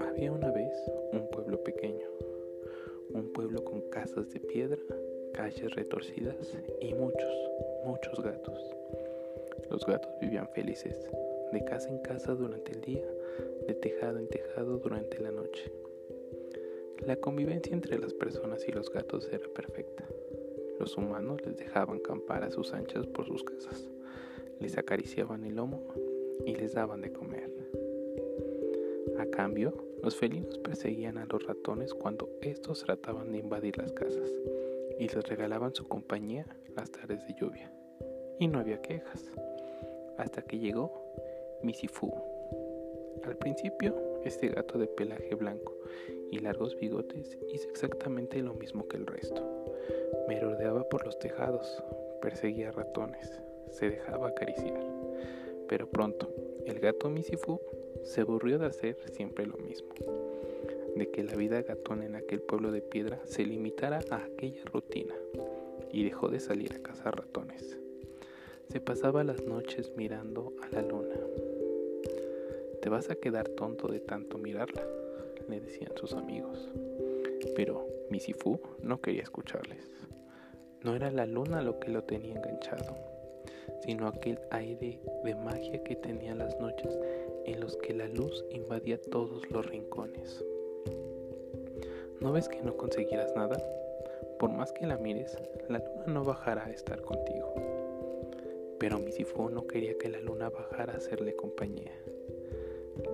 Había 0.00 0.32
una 0.32 0.50
vez 0.50 0.74
un 1.12 1.28
pueblo 1.30 1.62
pequeño, 1.62 2.08
un 3.14 3.32
pueblo 3.32 3.64
con 3.64 3.82
casas 3.90 4.28
de 4.32 4.40
piedra, 4.40 4.80
calles 5.32 5.74
retorcidas 5.74 6.58
y 6.80 6.94
muchos, 6.94 7.50
muchos 7.84 8.20
gatos. 8.22 8.74
Los 9.70 9.86
gatos 9.86 10.10
vivían 10.20 10.48
felices, 10.48 11.08
de 11.52 11.64
casa 11.64 11.88
en 11.88 12.00
casa 12.00 12.34
durante 12.34 12.72
el 12.72 12.80
día, 12.80 13.06
de 13.68 13.74
tejado 13.74 14.18
en 14.18 14.28
tejado 14.28 14.78
durante 14.78 15.20
la 15.20 15.30
noche. 15.30 15.72
La 17.06 17.16
convivencia 17.16 17.72
entre 17.72 17.98
las 17.98 18.14
personas 18.14 18.66
y 18.66 18.72
los 18.72 18.90
gatos 18.90 19.28
era 19.32 19.48
perfecta. 19.48 20.08
Los 20.80 20.96
humanos 20.96 21.44
les 21.46 21.56
dejaban 21.56 22.00
campar 22.00 22.42
a 22.42 22.50
sus 22.50 22.72
anchas 22.72 23.06
por 23.06 23.26
sus 23.26 23.44
casas, 23.44 23.88
les 24.60 24.78
acariciaban 24.78 25.44
el 25.44 25.56
lomo 25.56 25.82
y 26.44 26.54
les 26.54 26.74
daban 26.74 27.00
de 27.00 27.12
comer. 27.12 27.50
A 29.18 29.26
cambio, 29.26 29.74
los 30.02 30.16
felinos 30.16 30.58
perseguían 30.58 31.18
a 31.18 31.26
los 31.26 31.44
ratones 31.44 31.92
cuando 31.94 32.28
estos 32.40 32.84
trataban 32.84 33.32
de 33.32 33.38
invadir 33.38 33.76
las 33.78 33.92
casas 33.92 34.32
y 34.98 35.08
les 35.08 35.28
regalaban 35.28 35.74
su 35.74 35.86
compañía 35.88 36.46
las 36.76 36.90
tardes 36.90 37.26
de 37.26 37.34
lluvia. 37.34 37.72
Y 38.38 38.48
no 38.48 38.60
había 38.60 38.80
quejas, 38.80 39.30
hasta 40.16 40.42
que 40.42 40.58
llegó 40.58 41.02
Misifu. 41.62 42.12
Al 43.24 43.36
principio, 43.36 43.94
este 44.24 44.48
gato 44.48 44.78
de 44.78 44.86
pelaje 44.86 45.34
blanco 45.34 45.74
y 46.30 46.38
largos 46.38 46.76
bigotes 46.78 47.38
hizo 47.52 47.68
exactamente 47.68 48.40
lo 48.40 48.54
mismo 48.54 48.88
que 48.88 48.96
el 48.96 49.06
resto. 49.06 49.42
Merodeaba 50.28 50.88
por 50.88 51.04
los 51.04 51.18
tejados, 51.18 51.82
perseguía 52.22 52.70
ratones, 52.70 53.40
se 53.70 53.90
dejaba 53.90 54.28
acariciar. 54.28 54.82
Pero 55.68 55.88
pronto, 55.88 56.32
el 56.66 56.80
gato 56.80 57.08
Misifu 57.10 57.60
se 58.02 58.22
aburrió 58.22 58.58
de 58.58 58.66
hacer 58.66 58.96
siempre 59.12 59.46
lo 59.46 59.56
mismo, 59.58 59.90
de 60.96 61.10
que 61.10 61.22
la 61.22 61.36
vida 61.36 61.62
gatón 61.62 62.02
en 62.02 62.16
aquel 62.16 62.40
pueblo 62.40 62.72
de 62.72 62.82
piedra 62.82 63.20
se 63.24 63.44
limitara 63.44 64.00
a 64.10 64.16
aquella 64.16 64.64
rutina 64.64 65.14
y 65.92 66.04
dejó 66.04 66.28
de 66.28 66.40
salir 66.40 66.72
a 66.74 66.82
cazar 66.82 67.16
ratones. 67.16 67.78
Se 68.68 68.80
pasaba 68.80 69.24
las 69.24 69.44
noches 69.44 69.92
mirando 69.96 70.52
a 70.62 70.74
la 70.74 70.82
luna. 70.82 71.16
Te 72.80 72.88
vas 72.88 73.10
a 73.10 73.16
quedar 73.16 73.48
tonto 73.48 73.88
de 73.88 74.00
tanto 74.00 74.38
mirarla, 74.38 74.82
le 75.48 75.60
decían 75.60 75.92
sus 75.96 76.14
amigos. 76.14 76.68
Pero 77.54 77.86
Misifu 78.10 78.60
no 78.82 79.00
quería 79.00 79.22
escucharles. 79.22 79.90
No 80.82 80.94
era 80.94 81.10
la 81.10 81.26
luna 81.26 81.62
lo 81.62 81.78
que 81.78 81.90
lo 81.90 82.04
tenía 82.04 82.36
enganchado, 82.36 82.96
sino 83.80 84.06
aquel 84.06 84.38
aire 84.50 85.00
de 85.24 85.34
magia 85.34 85.82
que 85.84 85.96
tenía 85.96 86.34
las 86.34 86.58
noches 86.60 86.98
en 87.44 87.60
los 87.60 87.76
que 87.76 87.94
la 87.94 88.08
luz 88.08 88.44
invadía 88.50 89.00
todos 89.00 89.50
los 89.50 89.66
rincones. 89.66 90.44
¿No 92.20 92.32
ves 92.32 92.48
que 92.48 92.62
no 92.62 92.76
conseguirás 92.76 93.34
nada? 93.34 93.56
Por 94.38 94.50
más 94.52 94.72
que 94.72 94.86
la 94.86 94.96
mires, 94.98 95.38
la 95.68 95.78
luna 95.78 96.04
no 96.06 96.24
bajará 96.24 96.66
a 96.66 96.70
estar 96.70 97.00
contigo. 97.02 97.54
Pero 98.78 98.98
Misifu 98.98 99.50
no 99.50 99.66
quería 99.66 99.96
que 99.98 100.08
la 100.08 100.20
luna 100.20 100.48
bajara 100.48 100.94
a 100.94 100.96
hacerle 100.96 101.36
compañía. 101.36 101.92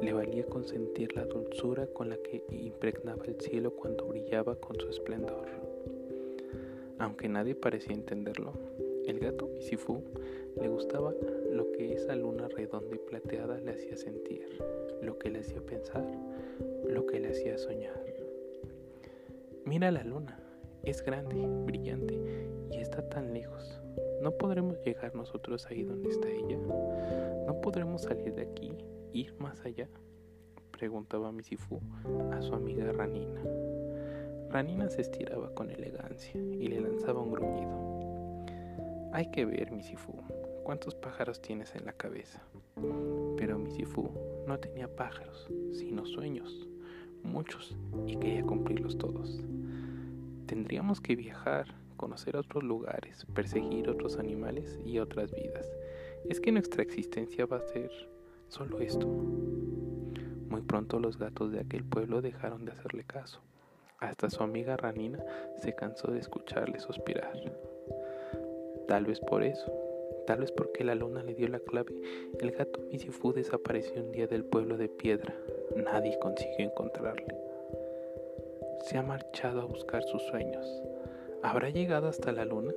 Le 0.00 0.12
valía 0.12 0.44
consentir 0.46 1.16
la 1.16 1.24
dulzura 1.24 1.86
con 1.88 2.08
la 2.08 2.16
que 2.16 2.44
impregnaba 2.50 3.24
el 3.26 3.40
cielo 3.40 3.72
cuando 3.74 4.06
brillaba 4.06 4.56
con 4.56 4.78
su 4.78 4.88
esplendor. 4.88 5.46
Aunque 6.98 7.28
nadie 7.28 7.54
parecía 7.54 7.94
entenderlo, 7.94 8.52
el 9.06 9.18
gato 9.18 9.48
Misifu 9.48 10.02
le 10.60 10.68
gustaba 10.68 11.12
lo 11.50 11.70
que 11.72 11.94
esa 11.94 12.14
luna 12.14 12.48
redonda 12.48 12.94
y 12.94 12.98
plateada 12.98 13.58
le 13.58 13.72
hacía 13.72 13.96
sentir, 13.96 14.42
lo 15.02 15.18
que 15.18 15.30
le 15.30 15.40
hacía 15.40 15.60
pensar, 15.60 16.04
lo 16.88 17.06
que 17.06 17.20
le 17.20 17.30
hacía 17.30 17.58
soñar. 17.58 18.06
Mira 19.66 19.90
la 19.90 20.04
luna, 20.04 20.38
es 20.84 21.02
grande, 21.02 21.44
brillante 21.64 22.20
y 22.70 22.76
está 22.78 23.02
tan 23.08 23.34
lejos. 23.34 23.80
¿No 24.22 24.30
podremos 24.30 24.80
llegar 24.84 25.12
nosotros 25.16 25.66
ahí 25.66 25.82
donde 25.82 26.10
está 26.10 26.28
ella? 26.28 26.56
¿No 27.46 27.60
podremos 27.60 28.02
salir 28.02 28.32
de 28.34 28.42
aquí, 28.42 28.72
ir 29.12 29.34
más 29.40 29.60
allá? 29.64 29.88
Preguntaba 30.70 31.32
Misifu 31.32 31.80
a 32.30 32.40
su 32.40 32.54
amiga 32.54 32.92
Ranina. 32.92 33.42
Ranina 34.50 34.88
se 34.88 35.00
estiraba 35.00 35.52
con 35.52 35.70
elegancia 35.70 36.40
y 36.40 36.68
le 36.68 36.80
lanzaba 36.80 37.20
un 37.20 37.32
gruñido. 37.32 38.46
Hay 39.12 39.30
que 39.32 39.44
ver, 39.44 39.72
Misifu, 39.72 40.12
cuántos 40.66 40.96
pájaros 40.96 41.40
tienes 41.40 41.76
en 41.76 41.84
la 41.84 41.92
cabeza. 41.92 42.42
Pero 43.36 43.56
Misifu 43.56 44.10
no 44.48 44.58
tenía 44.58 44.88
pájaros, 44.88 45.46
sino 45.70 46.04
sueños, 46.04 46.66
muchos, 47.22 47.76
y 48.08 48.16
quería 48.16 48.42
cumplirlos 48.42 48.98
todos. 48.98 49.44
Tendríamos 50.46 51.00
que 51.00 51.14
viajar, 51.14 51.72
conocer 51.96 52.36
otros 52.36 52.64
lugares, 52.64 53.26
perseguir 53.32 53.88
otros 53.88 54.18
animales 54.18 54.80
y 54.84 54.98
otras 54.98 55.32
vidas. 55.32 55.70
Es 56.28 56.40
que 56.40 56.50
nuestra 56.50 56.82
existencia 56.82 57.46
va 57.46 57.58
a 57.58 57.68
ser 57.68 57.92
solo 58.48 58.80
esto. 58.80 59.06
Muy 59.06 60.62
pronto 60.62 60.98
los 60.98 61.16
gatos 61.16 61.52
de 61.52 61.60
aquel 61.60 61.84
pueblo 61.84 62.22
dejaron 62.22 62.64
de 62.64 62.72
hacerle 62.72 63.04
caso. 63.04 63.40
Hasta 64.00 64.30
su 64.30 64.42
amiga 64.42 64.76
Ranina 64.76 65.24
se 65.62 65.76
cansó 65.76 66.10
de 66.10 66.18
escucharle 66.18 66.80
suspirar. 66.80 67.40
Tal 68.88 69.06
vez 69.06 69.20
por 69.20 69.44
eso, 69.44 69.85
tal 70.26 70.40
vez 70.40 70.52
porque 70.52 70.84
la 70.84 70.94
luna 70.94 71.22
le 71.22 71.34
dio 71.34 71.48
la 71.48 71.60
clave, 71.60 71.94
el 72.40 72.50
gato 72.50 72.80
Misifu 72.90 73.32
desapareció 73.32 74.02
un 74.02 74.12
día 74.12 74.26
del 74.26 74.44
pueblo 74.44 74.76
de 74.76 74.88
piedra. 74.88 75.34
Nadie 75.76 76.18
consiguió 76.18 76.66
encontrarle. 76.66 77.34
Se 78.82 78.98
ha 78.98 79.02
marchado 79.02 79.60
a 79.60 79.64
buscar 79.64 80.02
sus 80.02 80.22
sueños. 80.22 80.66
¿Habrá 81.42 81.70
llegado 81.70 82.08
hasta 82.08 82.32
la 82.32 82.44
luna? 82.44 82.72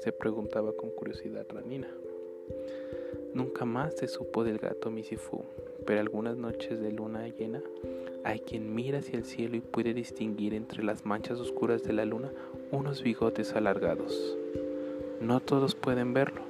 se 0.00 0.12
preguntaba 0.12 0.72
con 0.72 0.90
curiosidad 0.90 1.46
Ranina. 1.48 1.88
Nunca 3.32 3.64
más 3.64 3.94
se 3.94 4.06
supo 4.06 4.44
del 4.44 4.58
gato 4.58 4.90
Misifu, 4.90 5.44
pero 5.86 6.00
algunas 6.00 6.36
noches 6.36 6.80
de 6.80 6.92
luna 6.92 7.26
llena 7.28 7.62
hay 8.22 8.40
quien 8.40 8.74
mira 8.74 8.98
hacia 8.98 9.18
el 9.18 9.24
cielo 9.24 9.56
y 9.56 9.60
puede 9.60 9.94
distinguir 9.94 10.54
entre 10.54 10.84
las 10.84 11.04
manchas 11.04 11.40
oscuras 11.40 11.82
de 11.82 11.92
la 11.92 12.04
luna 12.04 12.32
unos 12.70 13.02
bigotes 13.02 13.54
alargados. 13.54 14.36
No 15.20 15.40
todos 15.40 15.74
pueden 15.74 16.14
verlo, 16.14 16.42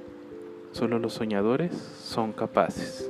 solo 0.75 0.99
los 0.99 1.13
soñadores 1.13 1.71
son 2.03 2.33
capaces. 2.33 3.09